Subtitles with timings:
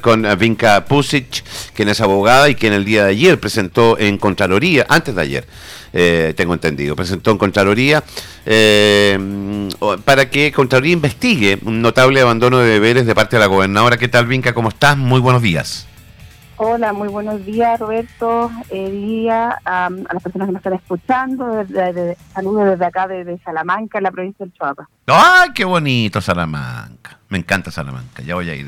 [0.00, 1.42] con eh, Vinka Pusic,
[1.74, 5.46] quien es abogada y quien el día de ayer presentó en Contraloría, antes de ayer,
[5.92, 8.02] eh, tengo entendido, presentó en Contraloría
[8.44, 9.18] eh,
[10.04, 13.96] para que Contraloría investigue un notable abandono de deberes de parte de la gobernadora.
[13.96, 14.52] ¿Qué tal, Vinca?
[14.52, 14.96] ¿Cómo estás?
[14.96, 15.88] Muy buenos días.
[16.56, 18.50] Hola, muy buenos días, Roberto.
[18.70, 21.66] día a, las personas que nos están escuchando.
[22.34, 24.88] saludos desde acá, desde Salamanca, en la provincia del Chihuahua.
[25.06, 27.18] ¡Ay, qué bonito Salamanca!
[27.30, 28.66] Me encanta Salamanca, ya voy a ir.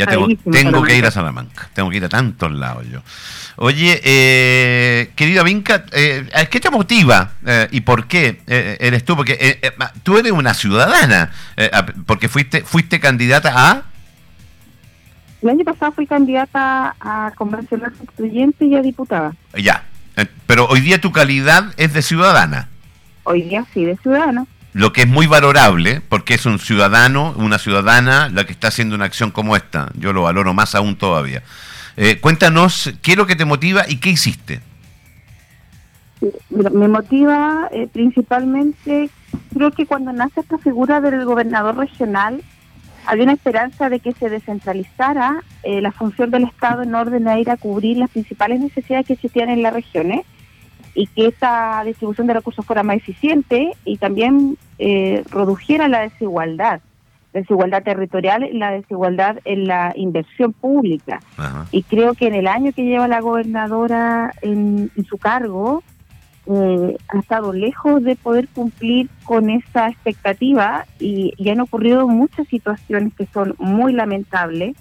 [0.00, 3.02] Ya tengo, tengo que ir a Salamanca, tengo que ir a tantos lados yo.
[3.56, 9.14] Oye, eh, querida Vinca, eh, ¿qué te motiva eh, y por qué eh, eres tú?
[9.14, 9.60] Porque
[10.02, 11.32] tú eres una ciudadana,
[12.06, 13.82] porque fuiste fuiste candidata a...
[15.42, 19.34] El año pasado fui candidata a convencional constituyente y a diputada.
[19.52, 19.84] Ya,
[20.46, 22.68] pero hoy día tu calidad es de ciudadana.
[23.24, 27.58] Hoy día sí, de ciudadana lo que es muy valorable, porque es un ciudadano, una
[27.58, 29.90] ciudadana la que está haciendo una acción como esta.
[29.94, 31.42] Yo lo valoro más aún todavía.
[31.96, 34.60] Eh, cuéntanos qué es lo que te motiva y qué hiciste.
[36.50, 39.10] Me motiva eh, principalmente,
[39.54, 42.42] creo que cuando nace esta figura del gobernador regional,
[43.06, 47.38] había una esperanza de que se descentralizara eh, la función del Estado en orden a
[47.38, 50.26] ir a cubrir las principales necesidades que existían en las regiones
[50.94, 56.80] y que esa distribución de recursos fuera más eficiente y también eh, redujera la desigualdad,
[57.32, 61.20] la desigualdad territorial y la desigualdad en la inversión pública.
[61.70, 65.82] Y creo que en el año que lleva la gobernadora en, su cargo,
[66.46, 72.48] eh, ha estado lejos de poder cumplir con esa expectativa y, y han ocurrido muchas
[72.48, 74.76] situaciones que son muy lamentables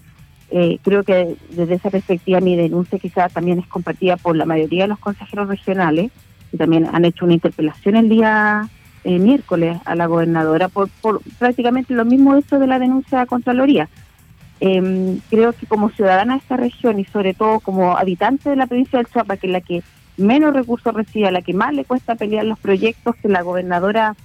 [0.51, 4.83] eh, creo que desde esa perspectiva mi denuncia quizá también es compartida por la mayoría
[4.83, 6.11] de los consejeros regionales,
[6.51, 8.67] y también han hecho una interpelación el día
[9.03, 13.25] eh, miércoles a la gobernadora por, por prácticamente lo mismo hecho de la denuncia a
[13.25, 13.87] Contraloría.
[14.61, 18.67] Eh, creo que como ciudadana de esta región y sobre todo como habitante de la
[18.67, 19.83] provincia del Chiapas, que es la que
[20.17, 24.15] menos recursos recibe, la que más le cuesta pelear los proyectos, que la gobernadora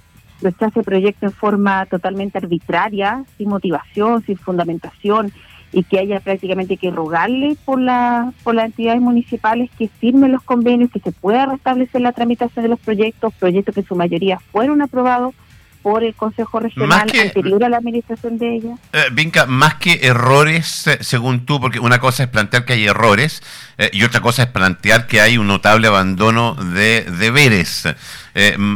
[0.41, 5.31] rechace proyectos en forma totalmente arbitraria, sin motivación, sin fundamentación,
[5.75, 10.41] y que haya prácticamente que rogarle por, la, por las entidades municipales que firmen los
[10.41, 14.39] convenios, que se pueda restablecer la tramitación de los proyectos, proyectos que en su mayoría
[14.53, 15.35] fueron aprobados
[15.83, 18.75] por el Consejo Regional anterior a la administración de ella.
[18.93, 22.87] Eh, Vinca, más que errores, eh, según tú, porque una cosa es plantear que hay
[22.87, 23.43] errores
[23.77, 27.83] eh, y otra cosa es plantear que hay un notable abandono de deberes.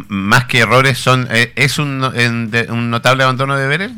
[0.09, 3.91] más que errores, son ¿es un, un notable abandono de deberes?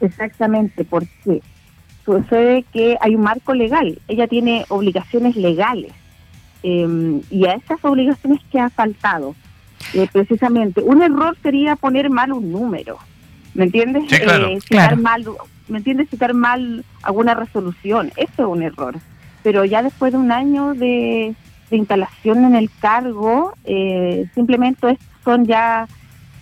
[0.00, 1.40] Exactamente, porque
[2.06, 5.92] sucede que hay un marco legal, ella tiene obligaciones legales
[6.62, 9.34] em, y a esas obligaciones que ha faltado.
[9.92, 12.98] Eh, precisamente, un error sería poner mal un número,
[13.54, 14.10] ¿me entiendes?
[14.10, 15.24] Eh, citar mal,
[15.68, 16.08] ¿me entiendes?
[16.08, 18.96] Citar mal alguna resolución, eso es un error.
[19.42, 21.34] Pero ya después de un año de,
[21.70, 25.86] instalación en el cargo, eh, simplemente son ya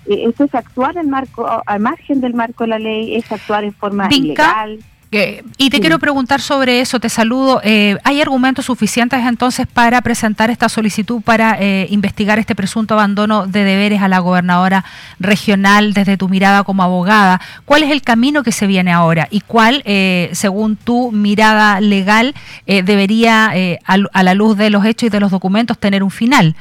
[0.07, 3.73] esto es actuar en marco, al margen del marco de la ley, es actuar en
[3.73, 4.79] forma ilegal
[5.57, 7.61] y te quiero preguntar sobre eso, te saludo.
[7.65, 13.47] Eh, ¿Hay argumentos suficientes entonces para presentar esta solicitud para eh, investigar este presunto abandono
[13.47, 14.85] de deberes a la gobernadora
[15.19, 17.41] regional desde tu mirada como abogada?
[17.65, 22.35] ¿Cuál es el camino que se viene ahora y cuál, eh, según tu mirada legal,
[22.67, 23.53] debería,
[23.85, 26.57] a la luz de los hechos y de los documentos, tener un final?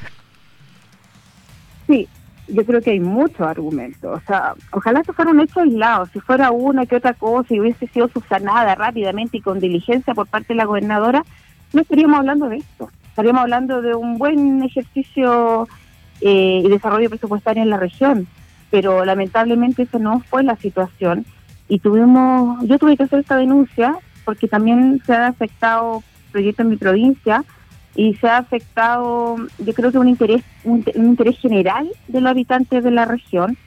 [1.87, 2.07] Sí,
[2.47, 4.21] yo creo que hay muchos argumentos.
[4.21, 6.05] O sea, ojalá esto fuera un hecho aislado.
[6.07, 10.27] Si fuera una que otra cosa y hubiese sido subsanada rápidamente y con diligencia por
[10.27, 11.23] parte de la gobernadora,
[11.71, 12.89] no estaríamos hablando de esto.
[13.09, 15.67] Estaríamos hablando de un buen ejercicio
[16.21, 18.27] eh, y desarrollo presupuestario en la región.
[18.69, 21.25] Pero lamentablemente eso no fue la situación.
[21.69, 23.95] Y tuvimos, yo tuve que hacer esta denuncia
[24.25, 27.43] porque también se han afectado proyectos en mi provincia
[27.95, 32.83] y se ha afectado, yo creo que un interés, un, interés general de los habitantes
[32.83, 33.57] de la región.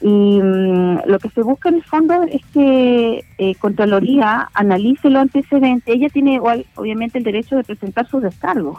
[0.00, 5.22] Y mm, lo que se busca en el fondo es que eh, Contraloría analice los
[5.22, 5.94] antecedentes.
[5.94, 8.78] Ella tiene igual, obviamente, el derecho de presentar sus descargos,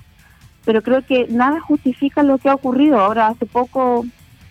[0.65, 2.99] pero creo que nada justifica lo que ha ocurrido.
[2.99, 4.05] Ahora, hace poco,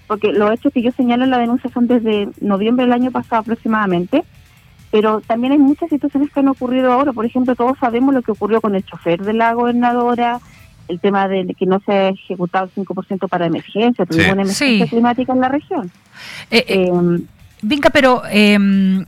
[0.06, 3.40] porque los hechos que yo señalo en la denuncia son desde noviembre del año pasado
[3.40, 4.24] aproximadamente,
[4.92, 7.14] pero también hay muchas situaciones que han ocurrido ahora.
[7.14, 10.38] Por ejemplo, todos sabemos lo que ocurrió con el chofer de la gobernadora,
[10.86, 14.86] el tema de que no se ha ejecutado el 5% para emergencia, tuvimos una emergencia
[14.86, 15.90] climática en la región.
[16.50, 17.24] Eh, eh, em,
[17.64, 18.58] Vinca, pero eh,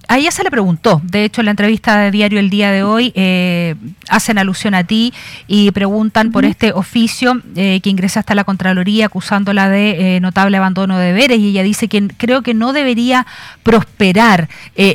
[0.06, 2.85] a ella se le preguntó, de hecho en la entrevista de diario El Día de
[2.85, 3.75] hoy eh,
[4.09, 5.12] hacen alusión a ti
[5.49, 10.56] y preguntan por este oficio eh, que ingresa hasta la Contraloría acusándola de eh, notable
[10.56, 13.27] abandono de deberes y ella dice que creo que no debería
[13.65, 14.49] prosperar,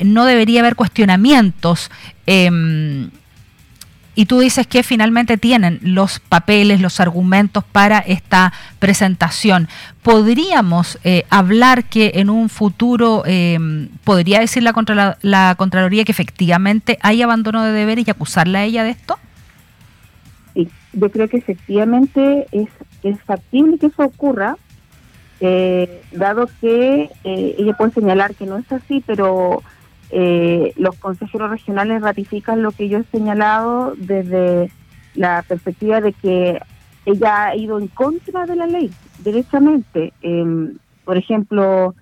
[0.06, 1.92] no debería haber cuestionamientos.
[2.26, 3.10] Em,
[4.19, 9.69] y tú dices que finalmente tienen los papeles, los argumentos para esta presentación.
[10.04, 17.00] ¿Podríamos eh, hablar que en un futuro em, podría decir la, la, Contraloría que efectivamente
[17.01, 19.18] hay abandono de deberes y acusarla a ella de esto?
[20.54, 22.68] Sí, yo creo que efectivamente es,
[23.04, 24.57] es factible que eso ocurra,
[25.39, 29.63] eh, dado que eh, ella puede señalar que no es así, pero
[30.12, 34.72] eh, los consejeros regionales ratifican lo que yo he señalado desde
[35.16, 36.60] la perspectiva de que
[37.06, 40.14] ella ha ido en contra de la ley, derechamente.
[40.22, 41.96] Em, por ejemplo,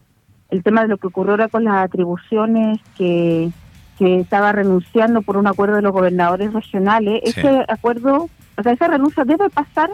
[0.50, 3.51] el tema de lo que ocurrió ahora con las atribuciones que,
[3.98, 8.88] que estaba renunciando por un acuerdo de los gobernadores regionales, ese acuerdo, o sea, esa
[8.88, 9.89] renuncia debe pasar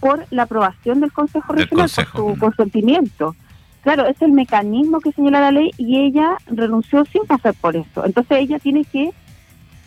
[0.00, 3.36] por la aprobación del Consejo Regional, por su consentimiento.
[3.82, 8.04] Claro, es el mecanismo que señala la ley y ella renunció sin pasar por eso.
[8.04, 9.10] Entonces ella tiene que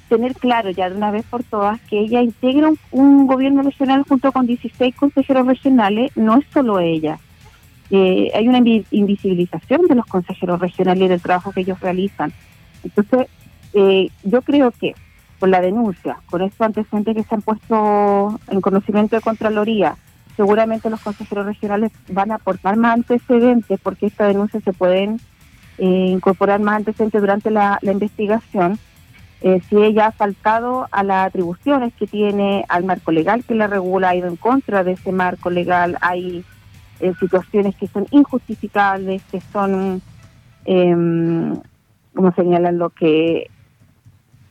[0.10, 4.31] tener claro ya de una vez por todas que ella integra un, gobierno regional junto
[4.31, 7.19] con 16 consejeros regionales, no es solo ella.
[7.90, 12.34] Eh, hay una invisibilización de los consejeros regionales y del trabajo que ellos realizan.
[12.84, 13.28] Entonces,
[13.74, 14.96] eh, yo creo que
[15.39, 19.96] con la denuncia, con estos antecedentes que se han puesto en conocimiento de Contraloría,
[20.35, 25.19] seguramente los consejeros regionales van a aportar más antecedentes porque esta denuncia se pueden
[25.77, 28.77] eh, incorporar más antecedentes durante la, investigación.
[29.41, 33.68] Eh, si ella ha faltado a las atribuciones que tiene al marco legal que la
[33.68, 36.45] regula, ha ido en contra de ese marco legal, hay
[37.00, 40.01] eh, situaciones que son injustificables, que son,
[40.63, 41.59] em,
[42.13, 43.50] como señalan lo que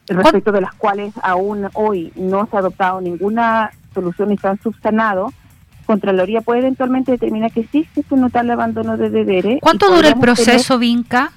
[0.08, 4.60] respecto de las cuales aún hoy no se ha adoptado ninguna solución y se han
[4.60, 5.32] subsanado,
[5.86, 9.58] Contraloría puede eventualmente determinar que existe un notable abandono de deberes.
[9.60, 11.32] ¿Cuánto dura el proceso, Vinca?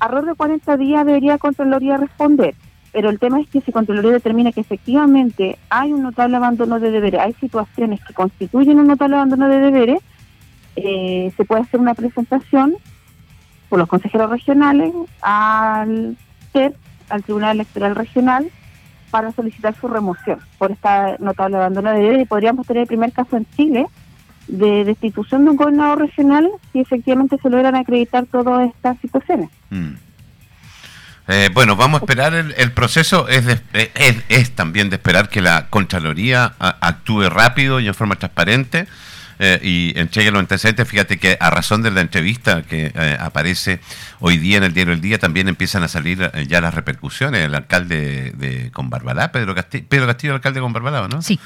[0.00, 2.54] Arroz de 40 días debería Contraloría responder,
[2.92, 6.90] pero el tema es que si Contraloría determina que efectivamente hay un notable abandono de
[6.90, 10.00] deberes, hay situaciones que constituyen un notable abandono de deberes,
[10.76, 12.74] eh, se puede hacer una presentación
[13.68, 14.92] por los consejeros regionales
[15.22, 16.16] al
[16.52, 16.74] TER,
[17.08, 18.50] al Tribunal Electoral Regional,
[19.14, 23.12] para solicitar su remoción por esta notable abandono de deberes y podríamos tener el primer
[23.12, 23.86] caso en Chile
[24.48, 29.50] de destitución de un gobernador regional si efectivamente se logran acreditar todas estas situaciones.
[29.70, 29.92] Mm.
[31.28, 33.28] Eh, bueno, vamos a esperar el, proceso.
[33.28, 33.44] Es,
[34.28, 38.88] es, también de esperar que la Contraloría actúe rápido y en forma transparente
[39.38, 40.88] eh, y entregue los antecedentes.
[40.88, 43.80] Fíjate que a razón de la entrevista que eh, aparece
[44.20, 47.44] hoy día en el diario El Día, también empiezan a salir eh, ya las repercusiones.
[47.44, 51.22] El alcalde de Conbarbalá, Pedro Castillo, Pedro Castillo, el alcalde de Conbarbalá, ¿no?
[51.22, 51.38] Sí.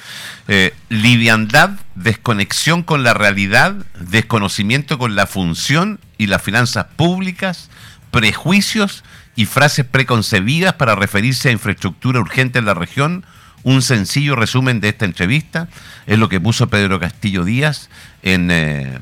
[0.89, 7.71] liviandad, desconexión con la realidad, desconocimiento con la función y las finanzas públicas,
[8.11, 9.05] prejuicios
[9.37, 13.25] y frases preconcebidas para referirse a infraestructura urgente en la región
[13.63, 15.69] un sencillo resumen de esta entrevista
[16.07, 17.91] es lo que puso Pedro Castillo Díaz
[18.23, 18.99] en, eh,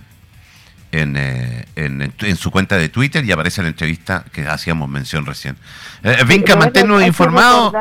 [0.92, 5.56] eh, en, en, su cuenta de Twitter y aparece la entrevista que hacíamos mención recién.
[6.02, 7.74] Eh, Vinca, manténnos informados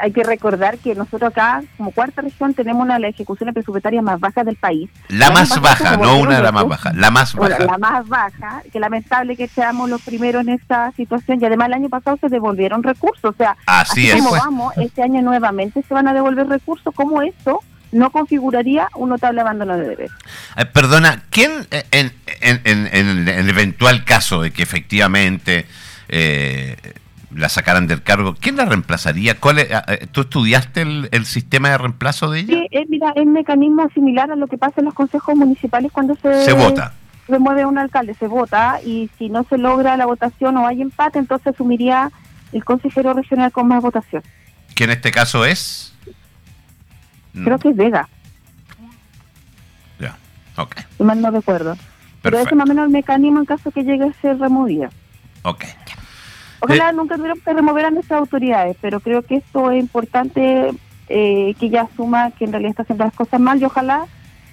[0.00, 4.02] hay que recordar que nosotros acá, como cuarta región, tenemos una de las ejecuciones presupuestarias
[4.02, 4.90] más bajas del país.
[5.08, 7.64] La más baja, no una de las más bajas, la más baja.
[7.64, 11.74] la más baja, que lamentable que seamos los primeros en esta situación y además el
[11.74, 16.08] año pasado se devolvieron recursos, o sea, así, como vamos, este año nuevamente se van
[16.08, 17.60] a devolver recursos, como esto
[17.92, 20.10] no configuraría un notable abandono de deberes.
[20.56, 25.66] Eh, perdona, ¿quién en, en, en, en, el eventual caso de que efectivamente
[26.08, 26.76] eh,
[27.34, 29.38] la sacaran del cargo, ¿quién la reemplazaría?
[29.38, 29.66] ¿Cuál
[30.12, 32.54] ¿Tú estudiaste el, sistema de reemplazo de ella?
[32.54, 35.92] Sí, es, mira, es un mecanismo similar a lo que pasa en los consejos municipales
[35.92, 36.92] cuando se, se vota.
[37.28, 41.18] Remueve un alcalde, se vota y si no se logra la votación o hay empate,
[41.18, 42.10] entonces asumiría
[42.52, 44.22] el consejero regional con más votación.
[44.74, 45.94] ¿Que en este caso es?
[47.32, 48.08] Creo que es Vega.
[50.00, 50.16] Ya,
[50.56, 50.76] ok.
[50.98, 51.76] mal no recuerdo.
[52.22, 54.90] Pero ese más o menos el mecanismo en caso que llegue a ser removida.
[55.42, 55.64] Ok.
[56.60, 60.70] Ojalá nunca tuviéramos que remover a nuestras autoridades, pero creo que esto es importante
[61.08, 64.06] eh, que ella asuma que en realidad está haciendo las cosas mal y ojalá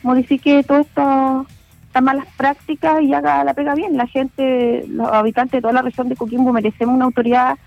[0.03, 1.45] modifique todo esto
[1.87, 3.97] estas malas prácticas y haga la pega bien.
[3.97, 7.57] La gente, los habitantes de toda la región de Coquimbo merecemos una autoridad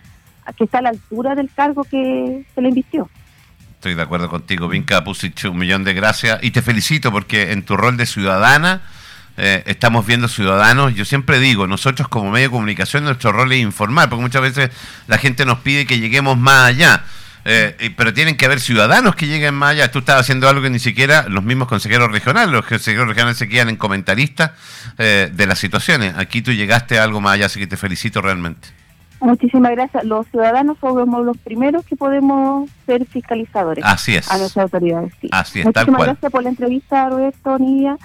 [0.56, 3.08] que está a la altura del cargo que se le invistió.
[3.74, 7.64] Estoy de acuerdo contigo, Vinca Pusich, un millón de gracias y te felicito porque en
[7.64, 8.82] tu rol de ciudadana
[9.42, 13.60] eh, estamos viendo ciudadanos, yo siempre digo, nosotros como medio de comunicación nuestro rol es
[13.60, 14.70] informar, porque muchas veces
[15.06, 17.04] la gente nos pide que lleguemos más allá.
[17.46, 19.90] Eh, pero tienen que haber ciudadanos que lleguen más allá.
[19.90, 23.48] Tú estás haciendo algo que ni siquiera los mismos consejeros regionales, los consejeros regionales se
[23.48, 24.50] quedan en comentaristas
[24.98, 26.14] eh, de las situaciones.
[26.18, 28.68] Aquí tú llegaste a algo más allá, así que te felicito realmente.
[29.20, 30.04] Muchísimas gracias.
[30.04, 33.84] Los ciudadanos somos los primeros que podemos ser fiscalizadores.
[33.86, 34.30] Así es.
[34.30, 35.14] A nuestras autoridades.
[35.30, 37.96] Así es, Muchísimas gracias por la entrevista, Roberto, Nidia.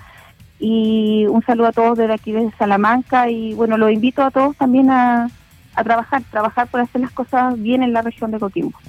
[0.67, 3.29] Y un saludo a todos desde aquí, desde Salamanca.
[3.29, 5.29] Y bueno, los invito a todos también a,
[5.75, 8.75] a trabajar, trabajar por hacer las cosas bien en la región de Coquimbo.